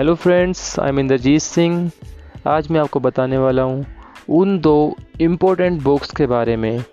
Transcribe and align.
Hello 0.00 0.14
friends 0.14 0.78
I 0.80 0.88
am 0.88 0.98
Indrajeet 0.98 1.40
Singh 1.42 1.90
आज 2.48 2.68
मैं 2.70 2.80
आपको 2.80 3.00
बताने 3.00 3.38
वाला 3.38 3.62
हूँ 3.62 3.84
उन 4.28 4.58
दो 4.58 4.96
इम्पोर्टेंट 5.20 5.80
बुक्स 5.82 6.10
के 6.16 6.26
बारे 6.26 6.54
में, 6.56 6.84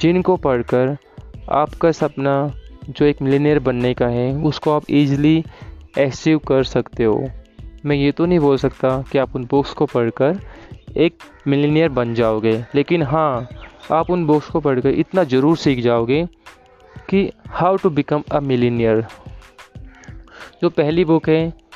जिनको 0.00 0.36
पढ़कर 0.36 0.96
आपका 1.50 1.90
सपना 1.92 2.32
जो 2.88 3.04
एक 3.04 3.22
मिलीनियर 3.22 3.58
बनने 3.58 3.92
का 3.94 4.06
है, 4.06 4.32
उसको 4.36 4.70
आप 4.70 4.90
इजीली 4.90 5.44
अचीव 5.98 6.38
कर 6.38 6.64
सकते 6.64 7.04
हो। 7.04 7.28
मैं 7.86 7.96
ये 7.96 8.10
तो 8.12 8.26
नहीं 8.26 8.38
बोल 8.38 8.56
सकता 8.56 8.90
कि 9.12 9.18
आप 9.18 9.36
उन 9.36 9.44
बुक्स 9.44 9.72
को 9.72 9.86
पढ़कर 9.86 10.40
एक 10.96 11.18
मिलीनियर 11.46 11.88
बन 11.90 12.14
जाओगे, 12.14 12.56
लेकिन 12.74 13.02
हाँ 13.02 13.48
आप 13.92 14.10
उन 14.10 14.26
बुक्स 14.26 14.50
को 14.50 14.60
पढ़कर 14.60 14.88
इतना 14.96 15.24
ज़रूर 15.26 15.56
सीख 15.56 15.84
जाओगे 15.84 16.24
कि 17.10 17.30
how 17.50 17.76
to 17.76 17.90
become 17.90 18.24
a 18.32 18.40
millionaire 18.40 19.06
जो 20.62 20.70
पहली 20.70 21.04
बुक 21.04 21.28
है 21.28 21.67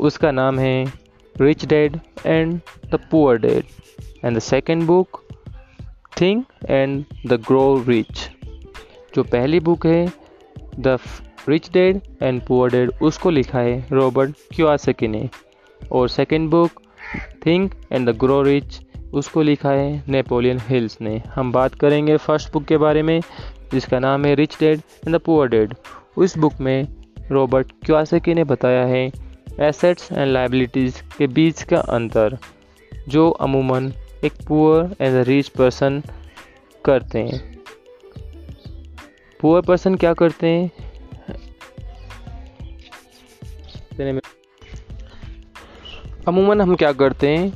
उसका 0.00 0.30
नाम 0.30 0.58
है 0.58 0.92
rich 1.40 1.64
dad 1.64 1.98
and 2.26 2.60
the 2.90 2.98
poor 3.10 3.38
dad 3.38 3.64
and 4.24 4.36
the 4.36 4.40
second 4.40 4.82
book 4.82 5.20
think 6.20 6.44
and 6.68 7.04
the 7.26 7.32
grow 7.32 7.84
rich 7.88 8.28
जो 9.14 9.22
पहली 9.22 9.60
बुक 9.60 9.86
है 9.86 10.06
the 10.78 10.98
rich 11.48 11.70
dad 11.72 12.00
and 12.22 12.40
poor 12.46 12.70
dad 12.70 12.90
उसको 13.02 13.30
लिखा 13.30 13.58
है 13.58 13.86
रॉबर्ट 13.92 14.34
क्यूआसकी 14.54 15.08
ने. 15.08 15.28
और 15.92 16.08
second 16.08 16.50
book 16.50 16.82
think 17.46 17.74
and 17.92 18.10
the 18.10 18.16
grow 18.16 18.42
rich 18.42 18.80
उसको 19.12 19.42
लिखा 19.42 19.70
है 19.70 20.04
नेपोलियन 20.08 20.58
हिल्स 20.68 21.00
ने. 21.00 21.22
हम 21.34 21.52
बात 21.52 21.74
करेंगे 21.74 22.16
फ़र्स्ट 22.16 22.52
बुक 22.52 22.64
के 22.64 22.76
बारे 22.76 23.02
में, 23.02 23.20
जिसका 23.72 23.98
नाम 23.98 24.24
है 24.24 24.34
rich 24.34 24.56
dad 24.60 24.78
and 24.78 25.16
the 25.16 25.20
poor 25.20 25.48
dad 25.48 25.74
उस 26.16 26.38
बुक 26.38 26.60
में 26.60 26.86
रॉबर्ट 27.30 27.72
क्वासेकी 27.86 28.34
ने 28.34 28.44
बताया 28.44 28.84
है 28.86 29.29
एसेट्स 29.60 30.12
एंड 30.12 30.32
लाइबिलिटीज़ 30.32 31.02
के 31.18 31.26
बीच 31.26 31.62
का 31.62 31.76
अंतर, 31.76 32.38
जो 33.08 33.30
अमूमन 33.30 33.92
एक 34.24 34.32
पुअर 34.48 34.96
एंड 35.00 35.24
रिच 35.26 35.48
पर्सन 35.48 36.02
करते 36.84 37.18
हैं। 37.18 37.58
पुअर 39.40 39.62
पर्सन 39.62 39.94
क्या 39.94 40.12
करते 40.12 40.46
हैं? 40.46 40.70
अमूमन 46.28 46.60
हम 46.60 46.74
क्या 46.74 46.92
करते 46.92 47.28
हैं? 47.28 47.52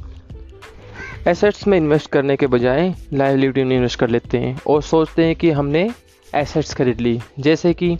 एसेट्स 1.28 1.66
में 1.66 1.78
इन्वेस्ट 1.78 2.10
करने 2.10 2.36
के 2.36 2.46
बजाय 2.46 2.94
लाइबिलिटी 3.12 3.64
में 3.64 3.76
इन्वेस्ट 3.76 3.98
कर 3.98 4.08
लेते 4.08 4.38
हैं 4.38 4.60
और 4.66 4.82
सोचते 4.82 5.24
हैं 5.24 5.36
कि 5.36 5.50
हमने 5.50 5.90
एसेट्स 6.34 6.74
खरीद 6.74 7.00
ली, 7.00 7.20
जैसे 7.38 7.74
कि 7.74 7.96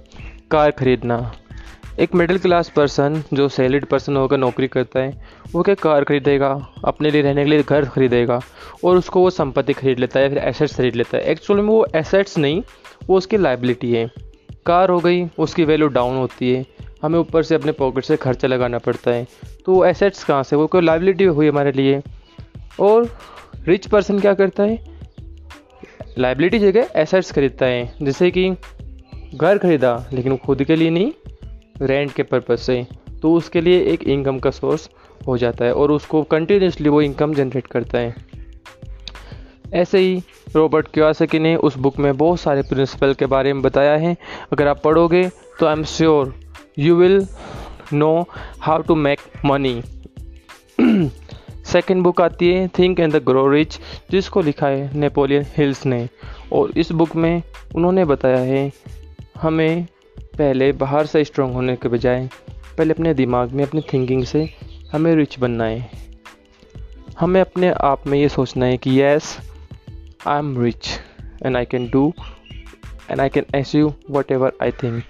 कार 0.50 0.70
खरीदना। 0.70 1.32
एक 2.00 2.14
मिडिल 2.14 2.38
क्लास 2.38 2.68
पर्सन 2.68 3.22
जो 3.32 3.48
सैलरीड 3.48 3.84
पर्सन 3.84 4.16
होकर 4.16 4.36
नौकरी 4.36 4.68
करता 4.68 5.00
है, 5.00 5.26
वो 5.52 5.62
क्या 5.62 5.74
कार 5.74 6.04
खरीदेगा? 6.04 6.74
अपने 6.84 7.10
लिए 7.10 7.22
रहने 7.22 7.44
के 7.44 7.50
लिए 7.50 7.62
घर 7.62 7.84
खरीदेगा 7.84 8.40
और 8.84 8.96
उसको 8.96 9.20
वो 9.20 9.30
संपत्ति 9.30 9.72
खरीद 9.72 9.98
लेता 9.98 10.20
है 10.20 10.28
फिर 10.28 10.38
एसेट्स 10.38 10.76
खरीद 10.76 10.96
लेता 10.96 11.16
है। 11.16 11.24
एक्चुअल 11.24 11.60
में 11.60 11.68
वो 11.68 11.86
एसेट्स 11.94 12.38
नहीं, 12.38 12.62
वो 13.06 13.16
उसकी 13.16 13.36
लाइबिलिटी 13.36 13.92
है। 13.92 14.10
कार 14.66 14.90
हो 14.90 14.98
गई, 14.98 15.26
उसकी 15.38 15.64
वैल्यू 15.64 15.88
डाउन 15.88 16.16
होती 16.16 16.54
है। 16.54 16.66
हमें 17.02 17.18
ऊपर 17.18 17.42
से 17.42 17.54
अपने 17.54 17.72
पॉकेट 17.72 18.04
से 18.04 18.16
खर्चा 18.16 18.48
लगाना 18.48 18.78
पड़ता 18.78 19.10
है। 19.10 19.26
तो 19.66 19.74
वो 19.74 19.84
एसेट्स 19.84 20.24
कहाँ 20.24 20.42
से? 20.42 20.56
वो 20.56 20.66
कोई 20.66 20.82
लाइबिलिटी 20.82 21.24
हुई 21.24 21.48
हमारे 21.48 21.72
लिए। 21.72 22.02
और 22.80 23.18
रिच 23.68 23.86
पर्सन 23.86 24.20
क्या 24.20 24.34
करता 24.34 24.62
है? 24.62 24.84
लाइबिलिटी 26.18 26.58
जगह 26.58 26.88
एसेट्स 26.96 27.32
खरीदता 27.32 27.66
है। 27.66 27.94
जैसे 28.02 28.30
कि 28.30 28.50
घर 29.34 29.58
खरीदा, 29.58 30.06
लेकिन 30.12 30.36
खुद 30.36 30.64
के 30.64 30.76
लिए 30.76 30.90
नहीं 30.90 31.12
रेंट 31.82 32.12
के 32.12 32.22
पर्पज़ 32.22 32.60
से 32.60 32.86
तो 33.22 33.32
उसके 33.34 33.60
लिए 33.60 33.80
एक 33.92 34.02
इनकम 34.04 34.38
का 34.38 34.50
सोर्स 34.50 34.88
हो 35.26 35.36
जाता 35.38 35.64
है 35.64 35.72
और 35.74 35.90
उसको 35.90 36.22
कंटिन्यूसली 36.22 36.88
वो 36.88 37.00
इनकम 37.02 37.34
जनरेट 37.34 37.66
करता 37.66 37.98
है। 37.98 38.14
ऐसे 39.74 39.98
ही 39.98 40.22
रॉबर्ट 40.56 40.88
क्योसकी 40.94 41.38
ने 41.38 41.54
उस 41.56 41.76
बुक 41.78 41.98
में 41.98 42.16
बहुत 42.16 42.40
सारे 42.40 42.62
प्रिंसिपल 42.62 43.14
के 43.14 43.26
बारे 43.26 43.52
में 43.52 43.62
बताया 43.62 43.96
है। 43.96 44.16
अगर 44.52 44.68
आप 44.68 44.82
पढ़ोगे 44.82 45.28
तो 45.60 45.66
I 45.66 45.72
am 45.72 45.84
sure 45.84 46.34
you 46.78 46.96
will 46.96 47.26
know 47.92 48.28
how 48.60 48.82
to 48.82 48.94
make 48.94 49.20
money 49.44 49.82
second 51.64 52.02
book 52.02 52.20
आती 52.20 52.52
है 52.52 52.68
think 52.68 53.00
and 53.00 53.12
the 53.12 53.22
grow 53.24 53.48
rich 53.50 53.78
जिसको 54.10 54.40
लिखा 54.42 54.66
है 54.66 54.90
नेपोलियन 54.98 55.46
हिल्स 55.56 55.84
ने। 55.86 56.08
और 56.52 56.78
इस 56.78 56.92
बुक 56.92 57.16
में 57.16 57.42
उन्होंने 57.76 58.04
बताया 58.04 58.38
है, 58.38 58.72
हमें 59.40 59.86
पहले 60.38 60.72
बाहर 60.72 61.06
से 61.06 61.24
स्ट्रॉन्ग 61.24 61.54
होने 61.54 61.76
के 61.76 61.88
बजाय, 61.88 62.28
पहले 62.78 62.94
अपने 62.94 63.14
दिमाग 63.14 63.50
में, 63.50 63.64
अपनी 63.64 63.80
थिंकिंग 63.92 64.24
से 64.24 64.50
हमें 64.92 65.14
रिच 65.16 65.38
बनना 65.38 65.64
है। 65.64 65.90
हमें 67.18 67.40
अपने 67.40 67.68
आप 67.70 68.06
में 68.06 68.18
ये 68.18 68.28
सोचना 68.28 68.66
है 68.66 68.76
कि 68.76 69.02
yes 69.02 69.38
I 70.26 70.38
am 70.38 70.62
rich 70.62 70.88
and 71.46 71.56
I 71.56 71.64
can 71.64 71.88
do 71.88 72.14
and 73.10 73.20
I 73.20 73.28
can 73.28 73.44
achieve 73.54 73.94
whatever 74.32 74.52
I 74.62 74.70
think 74.70 75.04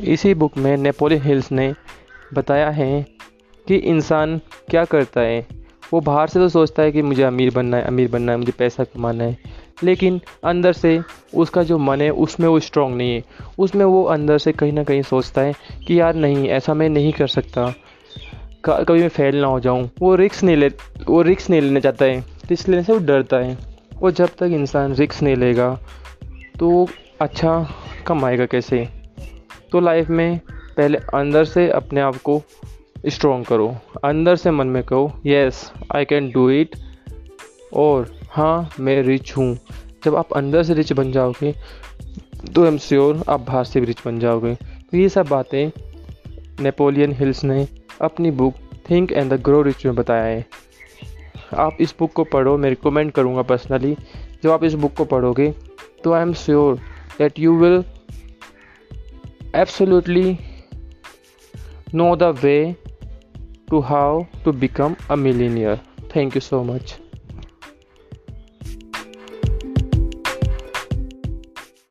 इसी 0.00 0.34
बुक 0.34 0.56
में 0.56 0.76
नेपोलियन 0.76 1.22
हिल्स 1.22 1.52
ने 1.52 1.74
बताया 2.34 2.70
है 2.70 3.06
कि 3.66 3.76
इंसान 3.76 4.40
क्या 4.68 4.84
करता 4.84 5.20
है। 5.20 5.46
वो 5.92 6.00
बाहर 6.00 6.28
से 6.28 6.38
तो 6.38 6.48
सोचता 6.48 6.82
है 6.82 6.92
कि 6.92 7.02
मुझे 7.02 7.22
अमीर 7.22 7.54
बनना 7.54 7.76
है, 7.76 7.82
अमीर 7.82 8.08
बनना 8.08 8.32
है, 8.32 8.38
मुझे 8.38 8.52
पैसा 8.52 8.84
कमाना 8.84 9.24
है। 9.24 9.59
लेकिन 9.82 10.20
अंदर 10.44 10.72
से 10.72 11.00
उसका 11.34 11.62
जो 11.62 11.78
मन 11.78 12.00
है, 12.00 12.10
उसमें 12.10 12.48
वो 12.48 12.60
स्ट्रांग 12.60 12.96
नहीं 12.96 13.14
है। 13.14 13.22
उसमें 13.58 13.84
वो 13.84 14.04
अंदर 14.04 14.38
से 14.38 14.52
कहीं 14.52 14.72
ना 14.72 14.84
कहीं 14.84 15.02
सोचता 15.02 15.40
है 15.40 15.54
कि 15.86 16.00
यार 16.00 16.14
नहीं, 16.14 16.48
ऐसा 16.48 16.74
मैं 16.74 16.88
नहीं 16.88 17.12
कर 17.12 17.26
सकता। 17.26 17.74
कभी 18.68 19.00
मैं 19.00 19.08
फेल 19.08 19.36
ना 19.36 19.46
हो 19.46 19.60
जाऊँ। 19.60 19.90
वो 20.00 20.14
रिक्स 20.14 20.42
नहीं 20.44 20.56
ले, 20.56 20.68
वो 21.06 21.22
रिक्स 21.22 21.50
नहीं 21.50 21.60
लेना 21.60 21.80
चाहता 21.80 22.04
है। 22.04 22.24
इस 22.52 22.68
लेने 22.68 22.82
से 22.82 22.92
वो 22.92 22.98
डरता 22.98 23.36
है। 23.36 23.58
और 24.02 24.10
जब 24.10 24.26
तक 24.26 24.42
इंसान 24.42 24.94
रिक्स 24.94 25.22
नहीं 25.22 25.36
लेगा 25.36 25.80
तो 26.58 26.88
अच्छा 27.20 27.68
कमाएगा 28.06 28.46
कैसे? 28.46 28.88
तो 29.72 29.80
लाइफ 29.80 30.08
में 30.08 30.40
पहले 30.76 30.98
अंदर 31.14 31.44
से 31.44 31.68
अपने 31.70 32.00
आप 32.00 32.16
को 32.16 32.42
स्ट्रॉन्ग 33.06 33.46
करो। 33.46 33.76
अंदर 34.04 34.36
से 34.36 34.50
मन 34.50 34.66
में 34.66 34.82
कहो 34.82 35.20
yes 35.26 35.72
I 35.96 36.04
can 36.04 36.30
do 36.30 36.50
it 36.50 36.76
और 37.74 38.19
हाँ 38.30 38.70
मैं 38.80 39.02
रिच 39.02 39.36
हूँ। 39.36 39.56
जब 40.04 40.16
आप 40.16 40.32
अंदर 40.32 40.62
से 40.62 40.74
रिच 40.74 40.92
बन 40.92 41.10
जाओगे 41.12 41.52
तो 42.54 42.64
एम 42.66 42.76
श्योर 42.78 43.22
आप 43.28 43.40
बाहर 43.40 43.64
से 43.64 43.80
भी 43.80 43.86
रिच 43.86 43.98
बन 44.06 44.18
जाओगे। 44.20 44.54
तो 44.54 44.96
ये 44.96 45.08
सब 45.08 45.26
बातें 45.28 45.70
नेपोलियन 46.60 47.12
हिल्स 47.12 47.42
ने 47.44 47.66
अपनी 48.02 48.30
book 48.30 48.54
think 48.90 49.12
and 49.12 49.32
the 49.32 49.40
grow 49.42 49.62
rich 49.62 49.84
में 49.86 49.94
बताया 49.94 50.24
है। 50.24 50.46
आप 51.56 51.76
इस 51.80 51.94
बुक 51.98 52.12
को 52.12 52.24
पढ़ो, 52.24 52.56
मैं 52.56 52.68
रिकमेंड 52.70 53.12
करूँगा 53.12 53.42
पर्सनली 53.42 53.96
जब 54.42 54.50
आप 54.50 54.64
इस 54.64 54.74
बुक 54.74 54.94
को 54.96 55.04
पढ़ोगे 55.04 55.50
तो 56.04 56.12
I 56.12 56.22
am 56.22 56.32
sure 56.34 56.80
that 57.18 57.38
you 57.38 57.56
will 57.58 57.82
absolutely 59.54 60.38
know 61.94 62.14
the 62.16 62.34
way 62.42 62.56
to 63.70 63.80
how 63.80 64.24
to 64.44 64.52
become 64.52 64.96
a 65.10 65.16
millionaire 65.16 65.80
thank 66.16 66.36
you 66.36 66.40
so 66.40 66.64
much. 66.64 66.98